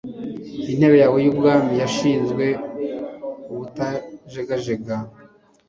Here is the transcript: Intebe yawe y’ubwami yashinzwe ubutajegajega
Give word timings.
Intebe 0.71 0.95
yawe 1.03 1.17
y’ubwami 1.25 1.73
yashinzwe 1.81 2.45
ubutajegajega 3.51 4.95